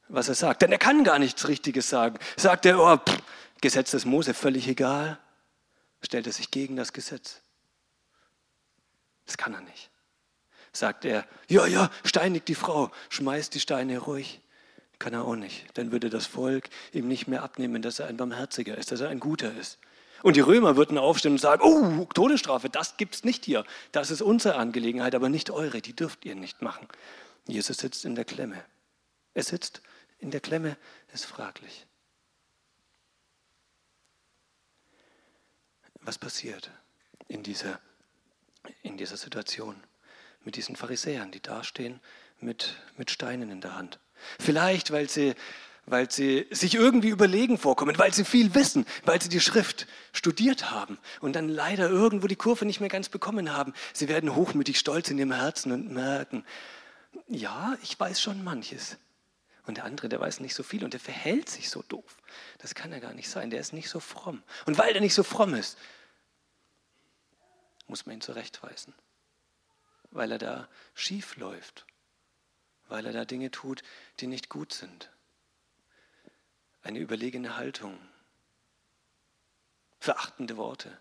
was 0.09 0.29
er 0.29 0.35
sagt. 0.35 0.63
Denn 0.63 0.73
er 0.73 0.79
kann 0.79 1.05
gar 1.05 1.21
nichts 1.21 1.47
Richtiges 1.47 1.89
sagen. 1.89 2.19
Sagt 2.37 2.67
er, 2.67 2.81
oh, 2.81 2.97
pff, 2.97 3.23
Gesetz 3.61 3.93
des 3.93 4.07
Mose, 4.07 4.35
völlig 4.35 4.67
egal. 4.67 5.19
Stellt 6.03 6.27
er 6.27 6.33
sich 6.33 6.51
gegen 6.51 6.75
das 6.75 6.93
Gesetz. 6.93 7.43
Das 9.25 9.37
kann 9.37 9.55
er 9.55 9.61
nicht. 9.61 9.89
Sagt 10.73 11.05
er, 11.05 11.25
ja, 11.49 11.65
ja, 11.67 11.91
steinigt 12.05 12.49
die 12.49 12.57
Frau, 12.57 12.91
schmeißt 13.09 13.55
die 13.55 13.61
Steine 13.61 13.99
ruhig. 13.99 14.41
Kann 14.99 15.15
er 15.15 15.25
auch 15.25 15.37
nicht. 15.37 15.67
Dann 15.75 15.93
würde 15.93 16.11
das 16.11 16.27
Volk 16.27 16.69
ihm 16.93 17.07
nicht 17.07 17.29
mehr 17.29 17.45
abnehmen, 17.45 17.83
dass 17.83 18.01
er 18.01 18.09
ein 18.09 18.17
Barmherziger 18.17 18.77
ist, 18.77 18.91
dass 18.91 19.01
er 19.01 19.11
ein 19.11 19.21
Guter 19.21 19.55
ist. 19.55 19.79
Und 20.23 20.37
die 20.37 20.41
Römer 20.41 20.77
würden 20.77 20.97
aufstehen 20.97 21.33
und 21.33 21.39
sagen, 21.39 21.63
oh, 21.63 22.07
Todesstrafe, 22.15 22.71
das 22.71 22.97
gibt 22.97 23.15
es 23.15 23.25
nicht 23.25 23.45
hier. 23.45 23.65
Das 23.93 24.11
ist 24.11 24.23
unsere 24.23 24.57
Angelegenheit, 24.57 25.15
aber 25.15 25.29
nicht 25.29 25.51
eure, 25.51 25.81
die 25.83 25.95
dürft 25.95 26.25
ihr 26.25 26.35
nicht 26.35 26.63
machen. 26.63 26.89
Jesus 27.47 27.79
sitzt 27.79 28.05
in 28.05 28.15
der 28.15 28.25
Klemme. 28.25 28.65
Er 29.35 29.43
sitzt 29.43 29.83
in 30.19 30.31
der 30.31 30.41
Klemme, 30.41 30.77
ist 31.13 31.27
fraglich. 31.27 31.87
Was 36.01 36.19
passiert 36.19 36.71
in 37.29 37.43
dieser, 37.43 37.81
in 38.83 38.97
dieser 38.97 39.17
Situation 39.17 39.77
mit 40.45 40.57
diesen 40.57 40.77
Pharisäern, 40.77 41.31
die 41.31 41.41
dastehen 41.41 42.01
mit, 42.41 42.77
mit 42.97 43.11
Steinen 43.11 43.51
in 43.51 43.61
der 43.61 43.77
Hand? 43.77 43.99
Vielleicht, 44.39 44.91
weil 44.91 45.09
sie 45.09 45.35
weil 45.87 46.11
sie 46.11 46.47
sich 46.51 46.75
irgendwie 46.75 47.09
überlegen 47.09 47.59
vorkommen, 47.59 47.99
weil 47.99 48.15
sie 48.15 48.25
viel 48.25 48.55
wissen, 48.55 48.87
weil 49.05 49.21
sie 49.21 49.29
die 49.29 49.41
Schrift 49.41 49.87
studiert 50.13 50.71
haben 50.71 50.99
und 51.21 51.35
dann 51.35 51.49
leider 51.49 51.89
irgendwo 51.89 52.27
die 52.27 52.37
Kurve 52.37 52.65
nicht 52.65 52.81
mehr 52.81 52.89
ganz 52.89 53.09
bekommen 53.09 53.53
haben. 53.53 53.75
Sie 53.93 54.09
werden 54.09 54.35
hochmütig 54.35 54.79
stolz 54.79 55.11
in 55.11 55.19
ihrem 55.19 55.33
Herzen 55.33 55.73
und 55.73 55.93
merken, 55.93 56.45
ja, 57.29 57.77
ich 57.83 57.99
weiß 57.99 58.21
schon 58.21 58.43
manches. 58.43 58.97
Und 59.67 59.79
der 59.79 59.85
andere, 59.85 60.09
der 60.09 60.21
weiß 60.21 60.41
nicht 60.41 60.55
so 60.55 60.63
viel 60.63 60.85
und 60.85 60.93
der 60.93 61.01
verhält 61.01 61.49
sich 61.49 61.71
so 61.71 61.83
doof. 61.89 62.17
Das 62.59 62.75
kann 62.75 62.93
ja 62.93 62.99
gar 62.99 63.15
nicht 63.15 63.31
sein, 63.31 63.51
der 63.51 63.61
ist 63.61 63.73
nicht 63.73 63.89
so 63.89 64.01
fromm. 64.01 64.43
Und 64.67 64.77
weil 64.77 64.93
der 64.93 65.01
nicht 65.01 65.15
so 65.15 65.23
fromm 65.23 65.55
ist, 65.55 65.79
muss 67.87 68.05
man 68.05 68.17
ihn 68.17 68.21
zurechtweisen, 68.21 68.95
weil 70.11 70.33
er 70.33 70.39
da 70.39 70.69
schief 70.95 71.37
läuft, 71.37 71.87
weil 72.89 73.07
er 73.07 73.13
da 73.13 73.25
Dinge 73.25 73.51
tut, 73.51 73.83
die 74.21 74.27
nicht 74.27 74.49
gut 74.49 74.73
sind 74.73 75.11
eine 76.85 76.99
überlegene 76.99 77.57
Haltung, 77.57 77.99
verachtende 79.99 80.57
Worte. 80.57 81.01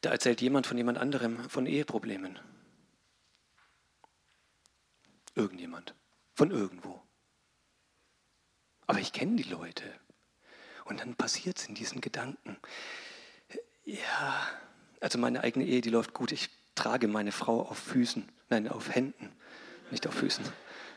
Da 0.00 0.10
erzählt 0.10 0.40
jemand 0.40 0.66
von 0.66 0.76
jemand 0.76 0.98
anderem 0.98 1.48
von 1.48 1.66
Eheproblemen. 1.66 2.40
Irgendjemand. 5.34 5.94
von 6.34 6.50
irgendwo. 6.50 7.00
Aber 8.86 8.98
ich 8.98 9.12
kenne 9.12 9.36
die 9.36 9.48
Leute. 9.48 10.00
Und 10.86 11.00
dann 11.00 11.14
passiert 11.14 11.58
es 11.58 11.68
in 11.68 11.74
diesen 11.74 12.00
Gedanken. 12.00 12.58
Ja, 13.84 14.48
also 15.00 15.18
meine 15.18 15.42
eigene 15.42 15.64
Ehe, 15.64 15.80
die 15.80 15.90
läuft 15.90 16.14
gut. 16.14 16.32
Ich 16.32 16.50
trage 16.74 17.08
meine 17.08 17.32
Frau 17.32 17.62
auf 17.62 17.78
Füßen, 17.78 18.28
nein, 18.48 18.68
auf 18.68 18.94
Händen, 18.94 19.30
nicht 19.90 20.06
auf 20.06 20.14
Füßen. 20.14 20.44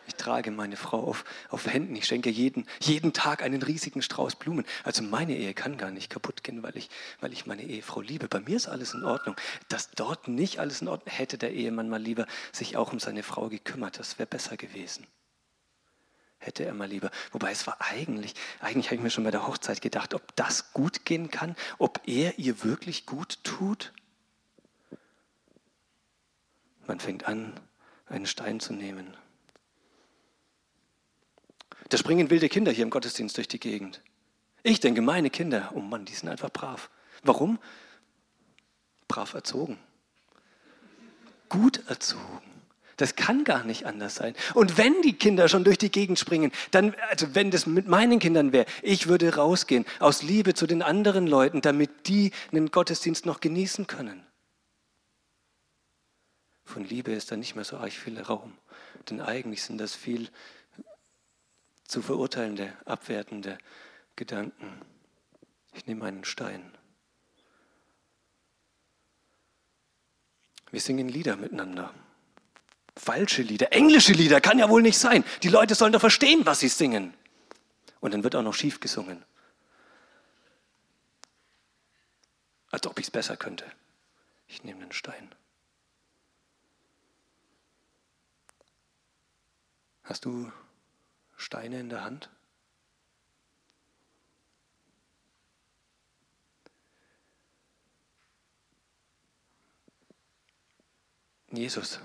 Ich 0.08 0.16
trage 0.16 0.52
meine 0.52 0.78
Frau 0.78 1.00
auf, 1.04 1.26
auf 1.50 1.66
Händen. 1.66 1.96
Ich 1.96 2.06
schenke 2.06 2.30
jeden, 2.30 2.68
jeden 2.80 3.12
Tag 3.12 3.42
einen 3.42 3.64
riesigen 3.64 4.04
Strauß 4.04 4.36
Blumen. 4.36 4.64
Also 4.84 5.02
meine 5.02 5.36
Ehe 5.36 5.56
kann 5.56 5.78
gar 5.78 5.90
nicht 5.90 6.12
kaputt 6.12 6.44
gehen, 6.44 6.62
weil 6.62 6.78
ich, 6.78 6.90
weil 7.22 7.34
ich 7.34 7.48
meine 7.48 7.64
Ehefrau 7.64 8.02
liebe. 8.02 8.28
Bei 8.28 8.40
mir 8.40 8.56
ist 8.56 8.68
alles 8.68 8.94
in 8.94 9.04
Ordnung. 9.04 9.36
Dass 9.68 9.90
dort 9.92 10.28
nicht 10.28 10.60
alles 10.60 10.82
in 10.82 10.88
Ordnung 10.90 11.12
hätte 11.12 11.40
der 11.40 11.54
Ehemann 11.54 11.90
mal 11.90 12.02
lieber 12.02 12.28
sich 12.52 12.78
auch 12.78 12.94
um 12.94 13.00
seine 13.00 13.24
Frau 13.24 13.50
gekümmert. 13.50 13.98
Das 13.98 14.20
wäre 14.20 14.28
besser 14.28 14.58
gewesen. 14.58 15.08
Hätte 16.38 16.66
er 16.66 16.74
mal 16.74 16.88
lieber. 16.88 17.12
Wobei 17.32 17.52
es 17.52 17.66
war 17.66 17.78
eigentlich, 17.80 18.36
eigentlich 18.60 18.88
habe 18.88 18.96
ich 18.96 19.02
mir 19.02 19.10
schon 19.10 19.24
bei 19.24 19.32
der 19.32 19.48
Hochzeit 19.48 19.82
gedacht, 19.82 20.14
ob 20.14 20.36
das 20.36 20.74
gut 20.74 21.06
gehen 21.06 21.32
kann, 21.32 21.56
ob 21.78 22.02
er 22.06 22.38
ihr 22.38 22.64
wirklich 22.64 23.06
gut 23.06 23.40
tut. 23.44 23.94
Man 26.88 27.00
fängt 27.00 27.28
an, 27.28 27.60
einen 28.08 28.28
Stein 28.28 28.60
zu 28.60 28.74
nehmen. 28.74 29.16
Da 31.90 31.98
springen 31.98 32.30
wilde 32.30 32.50
Kinder 32.50 32.72
hier 32.72 32.84
im 32.84 32.90
Gottesdienst 32.90 33.38
durch 33.38 33.48
die 33.48 33.60
Gegend. 33.60 34.02
Ich 34.64 34.80
denke, 34.80 35.02
meine 35.02 35.30
Kinder, 35.30 35.72
oh 35.76 35.80
Mann, 35.80 36.06
die 36.06 36.14
sind 36.14 36.30
einfach 36.30 36.50
brav. 36.52 36.90
Warum? 37.24 37.60
Brav 39.08 39.34
erzogen. 39.34 39.78
Gut 41.50 41.88
erzogen. 41.88 42.55
Das 42.98 43.16
kann 43.16 43.44
gar 43.44 43.64
nicht 43.64 43.86
anders 43.86 44.16
sein. 44.16 44.36
Und 44.54 44.78
wenn 44.78 45.02
die 45.02 45.14
Kinder 45.14 45.50
schon 45.50 45.64
durch 45.64 45.78
die 45.78 45.92
Gegend 45.92 46.18
springen, 46.18 46.52
dann, 46.72 46.96
also 47.10 47.36
wenn 47.36 47.52
das 47.52 47.66
mit 47.66 47.88
meinen 47.88 48.20
Kindern 48.20 48.54
wäre, 48.54 48.66
ich 48.82 49.08
würde 49.08 49.36
rausgehen 49.36 49.86
aus 50.00 50.22
Liebe 50.22 50.54
zu 50.54 50.66
den 50.66 50.82
anderen 50.82 51.28
Leuten, 51.28 51.62
damit 51.62 52.08
die 52.08 52.32
einen 52.52 52.72
Gottesdienst 52.72 53.26
noch 53.26 53.42
genießen 53.42 53.88
können. 53.88 54.26
Von 56.64 56.84
Liebe 56.84 57.12
ist 57.12 57.32
da 57.32 57.38
nicht 57.38 57.56
mehr 57.56 57.66
so 57.66 57.78
arg 57.78 57.92
viel 57.92 58.20
Raum. 58.20 58.58
Denn 59.10 59.22
eigentlich 59.22 59.64
sind 59.64 59.78
das 59.78 59.94
viel 59.94 60.30
zu 61.88 62.02
verurteilende, 62.02 62.74
abwertende 62.86 63.58
Gedanken. 64.16 64.82
Ich 65.74 65.86
nehme 65.86 66.06
einen 66.06 66.24
Stein. 66.24 66.72
Wir 70.72 70.82
singen 70.82 71.08
Lieder 71.08 71.36
miteinander. 71.36 71.94
Falsche 72.98 73.42
Lieder, 73.42 73.74
englische 73.74 74.14
Lieder, 74.14 74.40
kann 74.42 74.58
ja 74.58 74.70
wohl 74.70 74.82
nicht 74.82 74.98
sein. 74.98 75.24
Die 75.44 75.50
Leute 75.50 75.76
sollen 75.76 75.92
doch 75.92 76.00
verstehen, 76.00 76.46
was 76.46 76.60
sie 76.60 76.70
singen. 76.70 77.14
Und 78.00 78.14
dann 78.14 78.24
wird 78.24 78.36
auch 78.36 78.42
noch 78.42 78.54
schief 78.54 78.80
gesungen. 78.80 79.24
Als 82.72 82.88
ob 82.88 82.98
ich 83.00 83.06
es 83.06 83.12
besser 83.12 83.38
könnte. 83.38 83.66
Ich 84.48 84.64
nehme 84.64 84.82
einen 84.82 84.92
Stein. 84.92 85.34
Hast 90.04 90.26
du 90.26 90.52
Steine 91.36 91.80
in 91.80 91.90
der 91.90 92.04
Hand? 92.04 92.30
Jesus, 101.52 102.00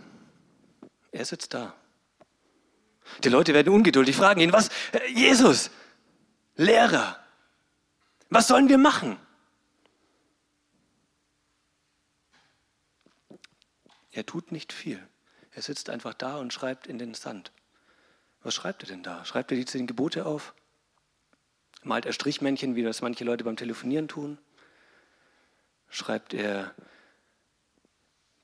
er 1.12 1.24
sitzt 1.24 1.54
da. 1.54 1.74
Die 3.24 3.28
Leute 3.28 3.54
werden 3.54 3.72
ungeduldig, 3.72 4.16
fragen 4.16 4.40
ihn, 4.40 4.52
was? 4.52 4.68
Jesus, 5.14 5.70
Lehrer, 6.56 7.18
was 8.28 8.48
sollen 8.48 8.68
wir 8.68 8.78
machen? 8.78 9.18
Er 14.12 14.26
tut 14.26 14.52
nicht 14.52 14.72
viel. 14.72 15.04
Er 15.52 15.62
sitzt 15.62 15.90
einfach 15.90 16.14
da 16.14 16.36
und 16.36 16.52
schreibt 16.52 16.86
in 16.86 16.98
den 16.98 17.14
Sand. 17.14 17.52
Was 18.42 18.54
schreibt 18.54 18.82
er 18.82 18.88
denn 18.88 19.02
da? 19.02 19.24
Schreibt 19.24 19.50
er 19.50 19.56
die 19.56 19.64
zehn 19.64 19.86
Gebote 19.86 20.26
auf? 20.26 20.54
Malt 21.82 22.06
er 22.06 22.12
Strichmännchen, 22.12 22.76
wie 22.76 22.82
das 22.82 23.02
manche 23.02 23.24
Leute 23.24 23.44
beim 23.44 23.56
Telefonieren 23.56 24.08
tun? 24.08 24.38
Schreibt 25.88 26.34
er 26.34 26.74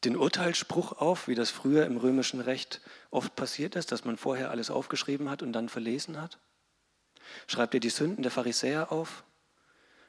den 0.07 0.17
Urteilsspruch 0.17 0.93
auf, 0.93 1.27
wie 1.27 1.35
das 1.35 1.51
früher 1.51 1.85
im 1.85 1.97
römischen 1.97 2.41
Recht 2.41 2.81
oft 3.11 3.35
passiert 3.35 3.75
ist, 3.75 3.91
dass 3.91 4.05
man 4.05 4.17
vorher 4.17 4.51
alles 4.51 4.71
aufgeschrieben 4.71 5.29
hat 5.29 5.43
und 5.43 5.53
dann 5.53 5.69
verlesen 5.69 6.21
hat? 6.21 6.39
Schreibt 7.49 7.75
er 7.75 7.81
die 7.81 7.91
Sünden 7.91 8.23
der 8.23 8.31
Pharisäer 8.31 8.93
auf? 8.93 9.25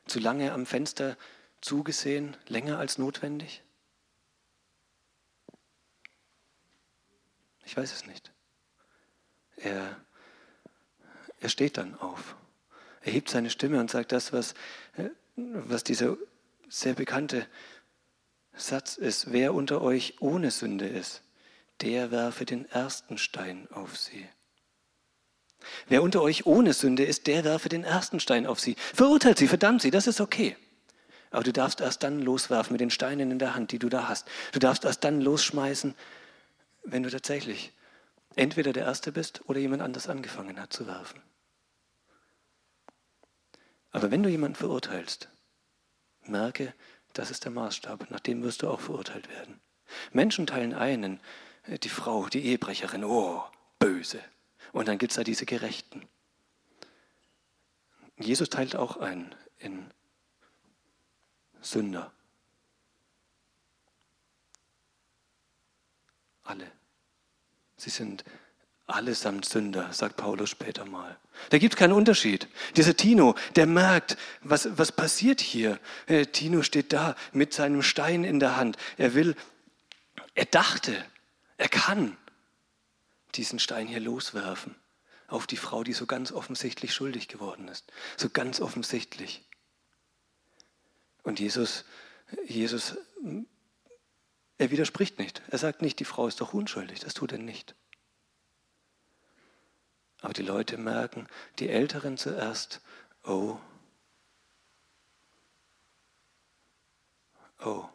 Zu 0.05 0.19
lange 0.19 0.53
am 0.53 0.65
Fenster 0.65 1.17
zugesehen, 1.61 2.37
länger 2.47 2.77
als 2.77 2.97
notwendig? 2.97 3.63
Ich 7.65 7.75
weiß 7.75 7.91
es 7.91 8.05
nicht. 8.05 8.31
Er, 9.57 9.99
er 11.39 11.49
steht 11.49 11.77
dann 11.77 11.95
auf. 11.95 12.35
Er 13.01 13.11
hebt 13.11 13.29
seine 13.29 13.49
Stimme 13.49 13.79
und 13.79 13.89
sagt 13.89 14.11
das, 14.11 14.31
was, 14.31 14.53
was 15.35 15.83
dieser 15.83 16.17
sehr 16.69 16.93
bekannte 16.93 17.47
Satz 18.57 18.97
ist. 18.97 19.31
Wer 19.31 19.53
unter 19.53 19.81
euch 19.81 20.15
ohne 20.19 20.51
Sünde 20.51 20.87
ist, 20.87 21.21
der 21.81 22.11
werfe 22.11 22.45
den 22.45 22.65
ersten 22.69 23.17
Stein 23.17 23.67
auf 23.71 23.97
sie. 23.97 24.27
Wer 25.87 26.03
unter 26.03 26.21
euch 26.21 26.45
ohne 26.45 26.73
Sünde 26.73 27.03
ist, 27.03 27.27
der 27.27 27.43
werfe 27.43 27.69
den 27.69 27.83
ersten 27.83 28.19
Stein 28.19 28.45
auf 28.45 28.59
sie. 28.59 28.75
Verurteilt 28.93 29.37
sie, 29.37 29.47
verdammt 29.47 29.81
sie, 29.81 29.91
das 29.91 30.07
ist 30.07 30.21
okay. 30.21 30.55
Aber 31.29 31.43
du 31.43 31.51
darfst 31.51 31.81
erst 31.81 32.03
dann 32.03 32.21
loswerfen 32.21 32.73
mit 32.73 32.81
den 32.81 32.89
Steinen 32.89 33.31
in 33.31 33.39
der 33.39 33.53
Hand, 33.53 33.71
die 33.71 33.79
du 33.79 33.89
da 33.89 34.07
hast. 34.07 34.27
Du 34.53 34.59
darfst 34.59 34.85
erst 34.85 35.03
dann 35.03 35.21
losschmeißen, 35.21 35.95
wenn 36.83 37.03
du 37.03 37.09
tatsächlich 37.09 37.73
entweder 38.35 38.71
der 38.71 38.85
Erste 38.85 39.11
bist 39.11 39.41
oder 39.49 39.59
jemand 39.59 39.81
anders 39.81 40.07
angefangen 40.07 40.59
hat 40.59 40.71
zu 40.71 40.87
werfen. 40.87 41.21
Aber 43.91 44.11
wenn 44.11 44.23
du 44.23 44.29
jemanden 44.29 44.55
verurteilst, 44.55 45.29
merke, 46.23 46.73
das 47.17 47.31
ist 47.31 47.45
der 47.45 47.51
Maßstab, 47.51 48.11
nach 48.11 48.19
dem 48.19 48.43
wirst 48.43 48.61
du 48.61 48.69
auch 48.69 48.79
verurteilt 48.79 49.29
werden. 49.29 49.59
Menschen 50.11 50.45
teilen 50.45 50.73
einen, 50.73 51.19
äh, 51.63 51.79
die 51.79 51.89
Frau, 51.89 52.27
die 52.27 52.45
Ehebrecherin, 52.45 53.03
oh, 53.03 53.43
böse. 53.79 54.21
Und 54.71 54.87
dann 54.87 54.97
gibt 54.97 55.11
es 55.11 55.15
da 55.15 55.23
diese 55.23 55.45
Gerechten. 55.45 56.07
Jesus 58.17 58.49
teilt 58.49 58.75
auch 58.75 58.97
ein 58.97 59.33
in 59.57 59.91
Sünder. 61.61 62.11
Alle. 66.43 66.71
Sie 67.77 67.89
sind 67.89 68.23
allesamt 68.87 69.45
Sünder, 69.45 69.91
sagt 69.93 70.17
Paulus 70.17 70.49
später 70.49 70.85
mal. 70.85 71.17
Da 71.49 71.57
gibt 71.57 71.73
es 71.73 71.77
keinen 71.77 71.93
Unterschied. 71.93 72.47
Dieser 72.75 72.95
Tino, 72.95 73.35
der 73.55 73.67
merkt, 73.67 74.17
was, 74.41 74.77
was 74.77 74.91
passiert 74.91 75.41
hier. 75.41 75.79
Äh, 76.07 76.25
Tino 76.25 76.63
steht 76.63 76.93
da 76.93 77.15
mit 77.33 77.53
seinem 77.53 77.83
Stein 77.83 78.23
in 78.23 78.39
der 78.39 78.55
Hand. 78.55 78.77
Er 78.97 79.13
will, 79.13 79.35
er 80.33 80.45
dachte, 80.45 81.05
er 81.57 81.69
kann 81.69 82.17
diesen 83.35 83.59
Stein 83.59 83.87
hier 83.87 83.99
loswerfen 83.99 84.75
auf 85.27 85.45
die 85.45 85.57
Frau, 85.57 85.83
die 85.83 85.93
so 85.93 86.05
ganz 86.05 86.31
offensichtlich 86.31 86.93
schuldig 86.93 87.27
geworden 87.27 87.67
ist. 87.67 87.91
So 88.15 88.29
ganz 88.29 88.61
offensichtlich. 88.61 89.43
Und 91.23 91.41
Jesus, 91.41 91.83
Jesus 92.45 92.95
er 94.57 94.71
widerspricht 94.71 95.19
nicht. 95.19 95.41
Er 95.49 95.57
sagt 95.57 95.81
nicht, 95.81 95.99
die 95.99 96.05
Frau 96.05 96.27
ist 96.27 96.41
doch 96.41 96.53
unschuldig. 96.53 96.99
Das 96.99 97.13
tut 97.13 97.31
er 97.31 97.37
nicht. 97.37 97.75
Aber 100.21 100.33
die 100.33 100.43
Leute 100.43 100.77
merken, 100.77 101.27
die 101.59 101.69
Älteren 101.69 102.17
zuerst, 102.17 102.81
oh, 103.23 103.57
oh. 107.63 107.85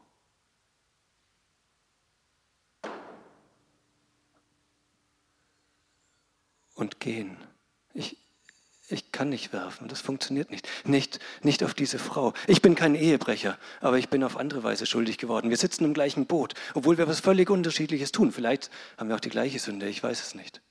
Und 6.75 7.01
gehen. 7.01 7.37
Ich, 7.93 8.17
ich 8.89 9.13
kann 9.13 9.29
nicht 9.29 9.53
werfen, 9.53 9.89
das 9.89 10.01
funktioniert 10.01 10.51
nicht. 10.51 10.69
nicht. 10.87 11.19
Nicht 11.43 11.63
auf 11.65 11.75
diese 11.75 11.99
Frau. 11.99 12.35
Ich 12.47 12.63
bin 12.63 12.75
kein 12.75 12.95
Ehebrecher, 12.95 13.59
aber 13.81 13.99
ich 13.99 14.09
bin 14.09 14.25
auf 14.25 14.37
andere 14.37 14.63
Weise 14.63 14.87
schuldig 14.87 15.19
geworden. 15.19 15.51
Wir 15.51 15.57
sitzen 15.57 15.85
im 15.85 15.95
gleichen 15.95 16.27
Boot, 16.27 16.55
obwohl 16.75 16.99
wir 16.99 17.09
was 17.09 17.21
völlig 17.21 17.51
Unterschiedliches 17.51 18.13
tun. 18.13 18.33
Vielleicht 18.33 18.71
haben 18.97 19.09
wir 19.09 19.17
auch 19.17 19.21
die 19.21 19.29
gleiche 19.29 19.59
Sünde, 19.59 19.89
ich 19.89 20.03
weiß 20.03 20.23
es 20.23 20.35
nicht. 20.35 20.63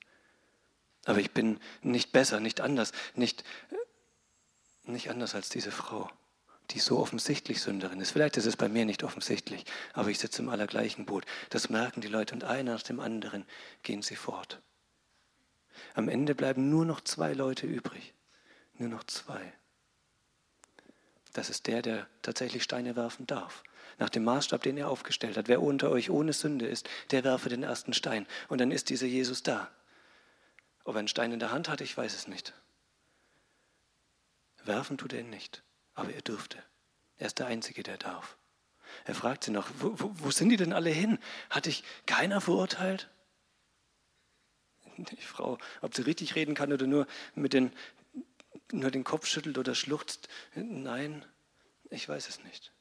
Aber 1.04 1.18
ich 1.18 1.32
bin 1.32 1.58
nicht 1.82 2.12
besser, 2.12 2.40
nicht 2.40 2.60
anders, 2.60 2.92
nicht, 3.14 3.44
nicht 4.84 5.10
anders 5.10 5.34
als 5.34 5.48
diese 5.48 5.72
Frau, 5.72 6.08
die 6.70 6.78
so 6.78 6.98
offensichtlich 6.98 7.60
Sünderin 7.60 8.00
ist. 8.00 8.12
Vielleicht 8.12 8.36
ist 8.36 8.46
es 8.46 8.56
bei 8.56 8.68
mir 8.68 8.84
nicht 8.84 9.02
offensichtlich, 9.02 9.64
aber 9.94 10.10
ich 10.10 10.18
sitze 10.18 10.42
im 10.42 10.48
allergleichen 10.48 11.06
Boot. 11.06 11.24
Das 11.50 11.70
merken 11.70 12.00
die 12.00 12.08
Leute 12.08 12.34
und 12.34 12.44
einer 12.44 12.74
nach 12.74 12.82
dem 12.82 13.00
anderen 13.00 13.44
gehen 13.82 14.02
sie 14.02 14.16
fort. 14.16 14.60
Am 15.94 16.08
Ende 16.08 16.34
bleiben 16.34 16.70
nur 16.70 16.84
noch 16.84 17.00
zwei 17.00 17.32
Leute 17.32 17.66
übrig. 17.66 18.14
Nur 18.78 18.88
noch 18.88 19.04
zwei. 19.04 19.52
Das 21.32 21.50
ist 21.50 21.66
der, 21.66 21.82
der 21.82 22.06
tatsächlich 22.22 22.62
Steine 22.62 22.94
werfen 22.96 23.26
darf. 23.26 23.62
Nach 23.98 24.10
dem 24.10 24.24
Maßstab, 24.24 24.62
den 24.62 24.76
er 24.76 24.88
aufgestellt 24.88 25.36
hat. 25.36 25.48
Wer 25.48 25.62
unter 25.62 25.90
euch 25.90 26.10
ohne 26.10 26.32
Sünde 26.32 26.66
ist, 26.66 26.88
der 27.10 27.24
werfe 27.24 27.48
den 27.48 27.62
ersten 27.62 27.92
Stein. 27.92 28.26
Und 28.48 28.60
dann 28.60 28.70
ist 28.70 28.90
dieser 28.90 29.06
Jesus 29.06 29.42
da. 29.42 29.70
Ob 30.84 30.94
er 30.94 31.00
einen 31.00 31.08
Stein 31.08 31.32
in 31.32 31.38
der 31.38 31.52
Hand 31.52 31.68
hat, 31.68 31.80
ich 31.80 31.96
weiß 31.96 32.14
es 32.14 32.28
nicht. 32.28 32.54
Werfen 34.64 34.98
tut 34.98 35.12
er 35.12 35.20
ihn 35.20 35.30
nicht, 35.30 35.62
aber 35.94 36.12
er 36.12 36.22
dürfte. 36.22 36.62
Er 37.18 37.26
ist 37.26 37.38
der 37.38 37.46
Einzige, 37.46 37.82
der 37.82 37.98
darf. 37.98 38.36
Er 39.04 39.14
fragt 39.14 39.44
sie 39.44 39.50
noch, 39.50 39.68
wo, 39.78 39.98
wo, 39.98 40.10
wo 40.14 40.30
sind 40.30 40.50
die 40.50 40.56
denn 40.56 40.72
alle 40.72 40.90
hin? 40.90 41.18
Hat 41.50 41.66
dich 41.66 41.84
keiner 42.06 42.40
verurteilt? 42.40 43.08
Die 44.96 45.16
Frau, 45.16 45.58
ob 45.80 45.94
sie 45.94 46.02
richtig 46.02 46.34
reden 46.34 46.54
kann 46.54 46.72
oder 46.72 46.86
nur, 46.86 47.06
mit 47.34 47.54
den, 47.54 47.72
nur 48.70 48.90
den 48.90 49.04
Kopf 49.04 49.26
schüttelt 49.26 49.56
oder 49.56 49.74
schluchzt, 49.74 50.28
nein, 50.54 51.24
ich 51.90 52.08
weiß 52.08 52.28
es 52.28 52.42
nicht. 52.44 52.72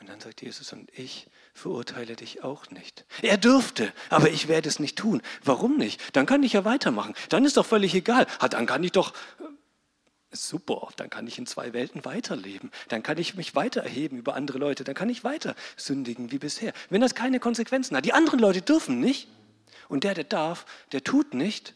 Und 0.00 0.08
dann 0.08 0.20
sagt 0.20 0.42
Jesus, 0.42 0.72
und 0.72 0.90
ich 0.96 1.26
verurteile 1.54 2.16
dich 2.16 2.44
auch 2.44 2.70
nicht. 2.70 3.06
Er 3.22 3.38
dürfte, 3.38 3.92
aber 4.10 4.28
ich 4.30 4.46
werde 4.46 4.68
es 4.68 4.78
nicht 4.78 4.98
tun. 4.98 5.22
Warum 5.42 5.78
nicht? 5.78 6.14
Dann 6.14 6.26
kann 6.26 6.42
ich 6.42 6.52
ja 6.52 6.64
weitermachen. 6.64 7.14
Dann 7.30 7.44
ist 7.44 7.56
doch 7.56 7.66
völlig 7.66 7.94
egal. 7.94 8.26
Dann 8.50 8.66
kann 8.66 8.84
ich 8.84 8.92
doch, 8.92 9.14
super, 10.30 10.88
dann 10.96 11.10
kann 11.10 11.26
ich 11.26 11.38
in 11.38 11.46
zwei 11.46 11.72
Welten 11.72 12.04
weiterleben. 12.04 12.70
Dann 12.88 13.02
kann 13.02 13.18
ich 13.18 13.34
mich 13.34 13.54
weiter 13.54 13.82
erheben 13.82 14.18
über 14.18 14.34
andere 14.34 14.58
Leute. 14.58 14.84
Dann 14.84 14.94
kann 14.94 15.08
ich 15.08 15.24
weiter 15.24 15.54
sündigen 15.76 16.30
wie 16.30 16.38
bisher. 16.38 16.72
Wenn 16.90 17.00
das 17.00 17.14
keine 17.14 17.40
Konsequenzen 17.40 17.96
hat. 17.96 18.04
Die 18.04 18.12
anderen 18.12 18.38
Leute 18.38 18.62
dürfen 18.62 19.00
nicht. 19.00 19.28
Und 19.88 20.04
der, 20.04 20.14
der 20.14 20.24
darf, 20.24 20.66
der 20.92 21.04
tut 21.04 21.32
nicht. 21.32 21.74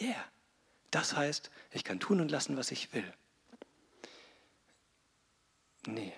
Yeah. 0.00 0.24
Das 0.90 1.16
heißt, 1.16 1.50
ich 1.72 1.84
kann 1.84 2.00
tun 2.00 2.20
und 2.20 2.30
lassen, 2.30 2.56
was 2.56 2.70
ich 2.70 2.92
will. 2.94 3.12
Nee, 5.88 6.12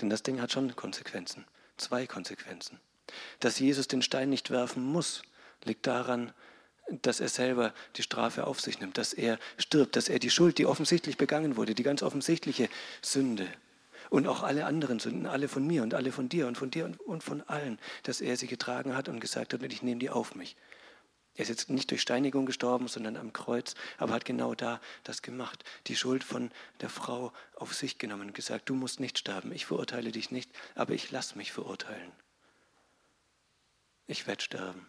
denn 0.00 0.08
das 0.08 0.22
Ding 0.22 0.40
hat 0.40 0.52
schon 0.52 0.76
Konsequenzen. 0.76 1.44
Zwei 1.76 2.06
Konsequenzen. 2.06 2.78
Dass 3.40 3.58
Jesus 3.58 3.88
den 3.88 4.02
Stein 4.02 4.30
nicht 4.30 4.50
werfen 4.50 4.84
muss, 4.84 5.22
liegt 5.64 5.88
daran, 5.88 6.32
dass 7.02 7.18
er 7.18 7.28
selber 7.28 7.74
die 7.96 8.04
Strafe 8.04 8.46
auf 8.46 8.60
sich 8.60 8.78
nimmt, 8.78 8.96
dass 8.96 9.12
er 9.12 9.40
stirbt, 9.58 9.96
dass 9.96 10.08
er 10.08 10.20
die 10.20 10.30
Schuld, 10.30 10.58
die 10.58 10.66
offensichtlich 10.66 11.16
begangen 11.16 11.56
wurde, 11.56 11.74
die 11.74 11.82
ganz 11.82 12.04
offensichtliche 12.04 12.68
Sünde 13.02 13.48
und 14.10 14.28
auch 14.28 14.44
alle 14.44 14.64
anderen 14.64 15.00
Sünden, 15.00 15.26
alle 15.26 15.48
von 15.48 15.66
mir 15.66 15.82
und 15.82 15.92
alle 15.92 16.12
von 16.12 16.28
dir 16.28 16.46
und 16.46 16.56
von 16.56 16.70
dir 16.70 16.88
und, 17.04 17.24
von 17.24 17.42
allen, 17.48 17.80
dass 18.04 18.20
er 18.20 18.36
sie 18.36 18.46
getragen 18.46 18.96
hat 18.96 19.08
und 19.08 19.18
gesagt 19.18 19.54
hat, 19.54 19.62
ich 19.64 19.82
nehme 19.82 19.98
die 19.98 20.10
auf 20.10 20.36
mich. 20.36 20.56
Er 21.36 21.42
ist 21.42 21.48
jetzt 21.48 21.70
nicht 21.70 21.90
durch 21.90 22.00
Steinigung 22.00 22.46
gestorben, 22.46 22.86
sondern 22.86 23.16
am 23.16 23.32
Kreuz, 23.32 23.74
aber 23.98 24.14
hat 24.14 24.24
genau 24.24 24.54
da 24.54 24.80
das 25.02 25.20
gemacht. 25.20 25.64
Die 25.88 25.96
Schuld 25.96 26.22
von 26.22 26.52
der 26.80 26.88
Frau 26.88 27.32
auf 27.56 27.74
sich 27.74 27.98
genommen 27.98 28.28
und 28.28 28.34
gesagt, 28.34 28.68
du 28.68 28.74
musst 28.74 29.00
nicht 29.00 29.18
sterben, 29.18 29.50
ich 29.52 29.66
verurteile 29.66 30.12
dich 30.12 30.30
nicht, 30.30 30.50
aber 30.74 30.94
ich 30.94 31.10
lass 31.10 31.34
mich 31.34 31.52
verurteilen. 31.52 32.12
Ich 34.06 34.26
werde 34.26 34.42
sterben. 34.42 34.88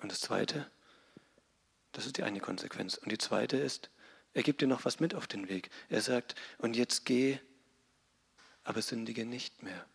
Und 0.00 0.10
das 0.10 0.20
Zweite, 0.20 0.70
das 1.92 2.06
ist 2.06 2.16
die 2.16 2.22
eine 2.22 2.40
Konsequenz. 2.40 2.96
Und 2.98 3.12
die 3.12 3.18
zweite 3.18 3.56
ist, 3.56 3.90
er 4.32 4.42
gibt 4.42 4.60
dir 4.60 4.68
noch 4.68 4.84
was 4.84 5.00
mit 5.00 5.14
auf 5.14 5.26
den 5.26 5.48
Weg. 5.48 5.70
Er 5.88 6.00
sagt, 6.00 6.34
und 6.58 6.76
jetzt 6.76 7.04
geh, 7.04 7.38
aber 8.64 8.82
sündige 8.82 9.24
nicht 9.24 9.62
mehr. 9.62 9.86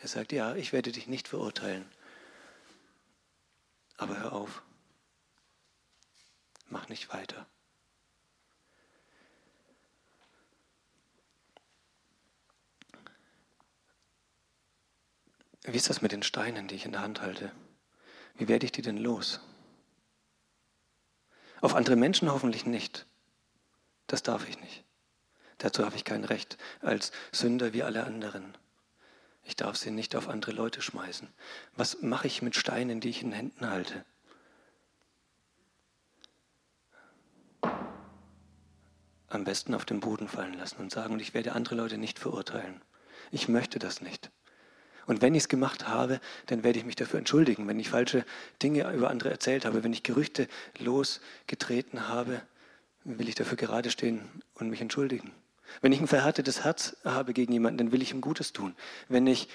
Er 0.00 0.08
sagt, 0.08 0.32
ja, 0.32 0.54
ich 0.54 0.72
werde 0.72 0.92
dich 0.92 1.06
nicht 1.06 1.28
verurteilen. 1.28 1.86
Aber 3.96 4.18
hör 4.18 4.32
auf. 4.32 4.62
Mach 6.68 6.88
nicht 6.88 7.12
weiter. 7.12 7.46
Wie 15.64 15.76
ist 15.76 15.90
das 15.90 16.00
mit 16.00 16.12
den 16.12 16.22
Steinen, 16.22 16.68
die 16.68 16.76
ich 16.76 16.86
in 16.86 16.92
der 16.92 17.02
Hand 17.02 17.20
halte? 17.20 17.52
Wie 18.36 18.48
werde 18.48 18.64
ich 18.64 18.72
die 18.72 18.82
denn 18.82 18.96
los? 18.96 19.40
Auf 21.60 21.74
andere 21.74 21.96
Menschen 21.96 22.32
hoffentlich 22.32 22.64
nicht. 22.64 23.04
Das 24.06 24.22
darf 24.22 24.48
ich 24.48 24.58
nicht. 24.60 24.82
Dazu 25.58 25.84
habe 25.84 25.96
ich 25.96 26.04
kein 26.04 26.24
Recht 26.24 26.56
als 26.80 27.12
Sünder 27.32 27.74
wie 27.74 27.82
alle 27.82 28.04
anderen. 28.04 28.56
Ich 29.50 29.56
darf 29.56 29.76
sie 29.76 29.90
nicht 29.90 30.14
auf 30.14 30.28
andere 30.28 30.52
Leute 30.52 30.80
schmeißen. 30.80 31.26
Was 31.74 32.02
mache 32.02 32.28
ich 32.28 32.40
mit 32.40 32.54
Steinen, 32.54 33.00
die 33.00 33.08
ich 33.08 33.24
in 33.24 33.32
Händen 33.32 33.68
halte? 33.68 34.04
Am 39.26 39.42
besten 39.42 39.74
auf 39.74 39.84
den 39.84 39.98
Boden 39.98 40.28
fallen 40.28 40.54
lassen 40.54 40.76
und 40.76 40.92
sagen, 40.92 41.18
ich 41.18 41.34
werde 41.34 41.50
andere 41.54 41.74
Leute 41.74 41.98
nicht 41.98 42.20
verurteilen. 42.20 42.80
Ich 43.32 43.48
möchte 43.48 43.80
das 43.80 44.00
nicht. 44.00 44.30
Und 45.06 45.20
wenn 45.20 45.34
ich 45.34 45.42
es 45.42 45.48
gemacht 45.48 45.88
habe, 45.88 46.20
dann 46.46 46.62
werde 46.62 46.78
ich 46.78 46.84
mich 46.84 46.94
dafür 46.94 47.18
entschuldigen, 47.18 47.66
wenn 47.66 47.80
ich 47.80 47.90
falsche 47.90 48.24
Dinge 48.62 48.88
über 48.92 49.10
andere 49.10 49.30
erzählt 49.30 49.64
habe, 49.64 49.82
wenn 49.82 49.92
ich 49.92 50.04
Gerüchte 50.04 50.46
losgetreten 50.78 52.06
habe, 52.06 52.40
will 53.02 53.28
ich 53.28 53.34
dafür 53.34 53.56
gerade 53.56 53.90
stehen 53.90 54.30
und 54.54 54.70
mich 54.70 54.80
entschuldigen. 54.80 55.32
Wenn 55.80 55.92
ich 55.92 56.00
ein 56.00 56.08
verhärtetes 56.08 56.64
Herz 56.64 56.96
habe 57.04 57.32
gegen 57.32 57.52
jemanden, 57.52 57.78
dann 57.78 57.92
will 57.92 58.02
ich 58.02 58.12
ihm 58.12 58.20
Gutes 58.20 58.52
tun. 58.52 58.74
Wenn 59.08 59.26
ich 59.26 59.48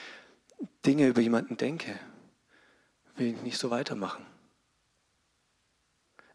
Dinge 0.85 1.07
über 1.07 1.21
jemanden 1.21 1.57
denke, 1.57 1.99
will 3.15 3.27
ich 3.27 3.41
nicht 3.41 3.57
so 3.57 3.69
weitermachen. 3.69 4.25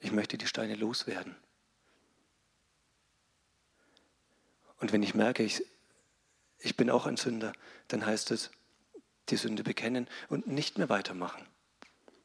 Ich 0.00 0.12
möchte 0.12 0.38
die 0.38 0.46
Steine 0.46 0.74
loswerden. 0.74 1.36
Und 4.78 4.92
wenn 4.92 5.02
ich 5.02 5.14
merke, 5.14 5.42
ich, 5.42 5.62
ich 6.58 6.76
bin 6.76 6.90
auch 6.90 7.06
ein 7.06 7.16
Sünder, 7.16 7.52
dann 7.88 8.04
heißt 8.04 8.30
es, 8.30 8.50
die 9.28 9.36
Sünde 9.36 9.62
bekennen 9.62 10.08
und 10.28 10.46
nicht 10.46 10.78
mehr 10.78 10.88
weitermachen. 10.88 11.46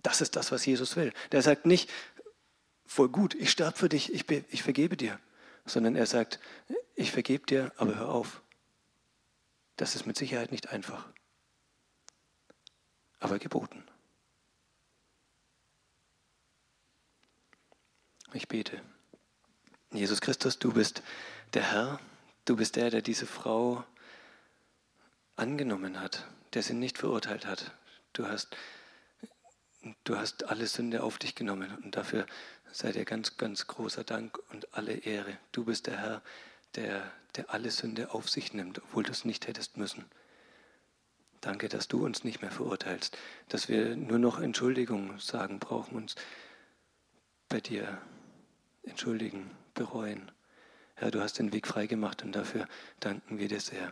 Das 0.02 0.22
ist 0.22 0.36
das, 0.36 0.52
was 0.52 0.66
Jesus 0.66 0.96
will. 0.96 1.14
Der 1.32 1.42
sagt 1.42 1.66
nicht, 1.66 1.90
voll 2.86 3.10
gut, 3.10 3.36
ich 3.36 3.52
sterbe 3.52 3.78
für 3.78 3.90
dich, 3.90 4.14
ich, 4.14 4.30
ich 4.30 4.64
vergebe 4.64 4.96
dir, 4.96 5.20
sondern 5.66 5.96
er 5.96 6.06
sagt, 6.06 6.40
ich 6.96 7.12
vergebe 7.12 7.46
dir, 7.46 7.72
aber 7.78 7.96
hör 7.96 8.10
auf. 8.10 8.42
Das 9.76 9.96
ist 9.96 10.06
mit 10.06 10.18
Sicherheit 10.18 10.52
nicht 10.52 10.70
einfach, 10.70 11.10
aber 13.20 13.40
geboten. 13.40 13.84
Ich 18.34 18.48
bete. 18.48 18.82
Jesus 19.92 20.22
Christus, 20.22 20.60
du 20.60 20.74
bist 20.74 21.02
der 21.54 21.72
Herr, 21.72 22.00
du 22.46 22.56
bist 22.56 22.76
der, 22.76 22.90
der 22.90 23.02
diese 23.02 23.26
Frau 23.26 23.84
angenommen 25.36 26.00
hat, 26.00 26.28
der 26.54 26.64
sie 26.64 26.74
nicht 26.74 26.98
verurteilt 26.98 27.46
hat. 27.46 27.72
Du 28.14 28.28
hast, 28.28 28.56
du 30.04 30.18
hast 30.18 30.46
alle 30.46 30.68
Sünde 30.68 31.04
auf 31.04 31.18
dich 31.18 31.36
genommen 31.36 31.76
und 31.84 31.96
dafür 31.96 32.26
sei 32.72 32.92
dir 32.92 33.06
ganz, 33.06 33.38
ganz 33.38 33.68
großer 33.68 34.04
Dank 34.04 34.38
und 34.52 34.74
alle 34.74 34.94
Ehre. 34.94 35.38
Du 35.52 35.66
bist 35.66 35.88
der 35.88 35.98
Herr, 35.98 36.22
der, 36.76 37.12
der 37.36 37.54
alle 37.54 37.72
Sünde 37.72 38.14
auf 38.14 38.30
sich 38.30 38.54
nimmt, 38.54 38.82
obwohl 38.84 39.04
du 39.04 39.12
es 39.12 39.26
nicht 39.26 39.48
hättest 39.48 39.78
müssen. 39.78 40.06
Danke, 41.42 41.70
dass 41.70 41.88
du 41.88 42.04
uns 42.04 42.24
nicht 42.24 42.42
mehr 42.42 42.52
verurteilst, 42.52 43.18
dass 43.50 43.70
wir 43.70 43.96
nur 43.96 44.20
noch 44.20 44.40
Entschuldigung 44.40 45.20
sagen 45.20 45.60
brauchen, 45.60 45.96
uns 45.96 46.16
bei 47.50 47.62
dir 47.62 48.02
entschuldigen, 48.84 49.52
bereuen. 49.74 50.32
Herr, 50.96 51.12
du 51.12 51.22
hast 51.22 51.38
den 51.40 51.54
Weg 51.54 51.68
freigemacht 51.68 52.24
und 52.24 52.32
dafür 52.32 52.68
danken 53.00 53.38
wir 53.38 53.48
dir 53.48 53.60
sehr. 53.60 53.92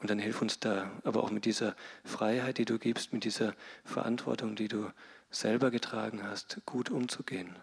Und 0.00 0.10
dann 0.10 0.18
hilf 0.18 0.40
uns 0.40 0.58
da, 0.58 0.90
aber 1.04 1.22
auch 1.22 1.30
mit 1.30 1.44
dieser 1.44 1.76
Freiheit, 2.04 2.58
die 2.58 2.64
du 2.64 2.78
gibst, 2.78 3.12
mit 3.12 3.24
dieser 3.24 3.54
Verantwortung, 3.84 4.56
die 4.56 4.68
du 4.68 4.90
selber 5.30 5.70
getragen 5.70 6.22
hast, 6.22 6.60
gut 6.64 6.90
umzugehen. 6.90 7.54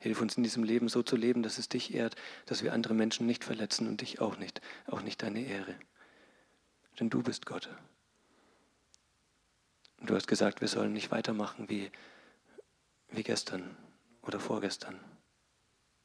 Hilf 0.00 0.20
uns 0.20 0.36
in 0.36 0.42
diesem 0.42 0.64
Leben 0.64 0.88
so 0.88 1.02
zu 1.02 1.14
leben, 1.14 1.42
dass 1.42 1.58
es 1.58 1.68
dich 1.68 1.94
ehrt, 1.94 2.16
dass 2.46 2.62
wir 2.62 2.72
andere 2.72 2.94
Menschen 2.94 3.26
nicht 3.26 3.44
verletzen 3.44 3.86
und 3.86 4.00
dich 4.00 4.20
auch 4.20 4.38
nicht, 4.38 4.60
auch 4.86 5.02
nicht 5.02 5.22
deine 5.22 5.44
Ehre. 5.44 5.76
Denn 6.98 7.10
du 7.10 7.22
bist 7.22 7.46
Gott. 7.46 7.68
Und 10.00 10.10
du 10.10 10.16
hast 10.16 10.26
gesagt, 10.26 10.60
wir 10.60 10.68
sollen 10.68 10.92
nicht 10.92 11.12
weitermachen 11.12 11.68
wie, 11.68 11.90
wie 13.10 13.22
gestern 13.22 13.76
oder 14.22 14.40
vorgestern. 14.40 14.98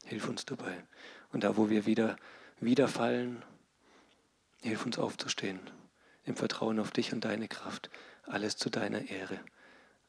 Hilf 0.06 0.28
uns 0.28 0.46
dabei. 0.46 0.84
Und 1.32 1.44
da, 1.44 1.58
wo 1.58 1.70
wir 1.70 1.86
wieder, 1.86 2.18
wieder 2.60 2.88
fallen, 2.88 3.44
hilf 4.62 4.86
uns 4.86 4.98
aufzustehen, 4.98 5.60
im 6.24 6.36
Vertrauen 6.36 6.80
auf 6.80 6.92
dich 6.92 7.14
und 7.14 7.26
deine 7.26 7.48
Kraft, 7.48 7.90
alles 8.24 8.58
zu 8.58 8.70
deiner 8.70 9.10
Ehre. 9.10 9.40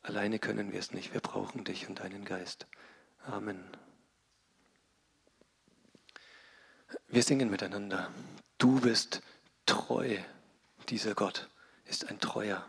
Alleine 0.03 0.39
können 0.39 0.73
wir 0.73 0.79
es 0.79 0.93
nicht. 0.93 1.13
Wir 1.13 1.21
brauchen 1.21 1.65
dich 1.65 1.89
und 1.89 2.01
deinen 2.01 2.25
Geist. 2.25 2.67
Amen. 3.25 3.65
Wir 7.09 7.23
singen 7.23 7.51
miteinander 7.51 8.11
Du 8.59 8.81
bist 8.81 9.23
treu. 9.67 10.17
Dieser 10.89 11.15
Gott 11.15 11.49
ist 11.85 12.09
ein 12.09 12.19
treuer. 12.19 12.67